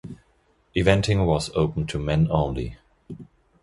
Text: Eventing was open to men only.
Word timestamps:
Eventing 0.75 1.27
was 1.27 1.51
open 1.53 1.85
to 1.85 1.99
men 1.99 2.27
only. 2.31 2.75